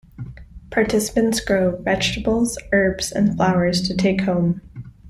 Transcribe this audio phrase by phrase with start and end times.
[0.71, 4.59] Participants grow vegetables, herbs, and flowers to take home.